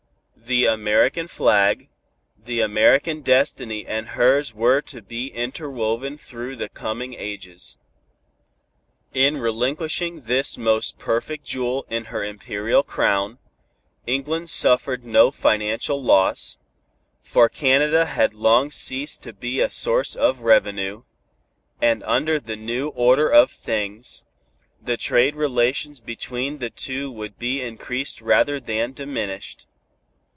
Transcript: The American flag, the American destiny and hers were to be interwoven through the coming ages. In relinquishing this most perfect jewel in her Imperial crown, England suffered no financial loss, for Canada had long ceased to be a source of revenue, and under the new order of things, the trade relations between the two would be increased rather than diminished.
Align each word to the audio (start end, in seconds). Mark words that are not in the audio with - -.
The 0.43 0.65
American 0.65 1.29
flag, 1.29 1.87
the 2.37 2.59
American 2.59 3.21
destiny 3.21 3.85
and 3.87 4.05
hers 4.19 4.53
were 4.53 4.81
to 4.81 5.01
be 5.01 5.27
interwoven 5.27 6.17
through 6.17 6.57
the 6.57 6.67
coming 6.67 7.13
ages. 7.13 7.77
In 9.13 9.37
relinquishing 9.37 10.21
this 10.21 10.57
most 10.57 10.99
perfect 10.99 11.45
jewel 11.45 11.85
in 11.89 12.05
her 12.05 12.21
Imperial 12.21 12.83
crown, 12.83 13.39
England 14.05 14.49
suffered 14.49 15.05
no 15.05 15.31
financial 15.31 16.03
loss, 16.03 16.57
for 17.21 17.47
Canada 17.47 18.05
had 18.07 18.33
long 18.33 18.71
ceased 18.71 19.23
to 19.23 19.31
be 19.31 19.61
a 19.61 19.69
source 19.69 20.17
of 20.17 20.41
revenue, 20.41 21.03
and 21.81 22.03
under 22.03 22.41
the 22.41 22.57
new 22.57 22.89
order 22.89 23.29
of 23.29 23.51
things, 23.51 24.25
the 24.83 24.97
trade 24.97 25.33
relations 25.37 26.01
between 26.01 26.57
the 26.57 26.69
two 26.71 27.09
would 27.09 27.39
be 27.39 27.61
increased 27.61 28.19
rather 28.19 28.59
than 28.59 28.91
diminished. 28.91 29.65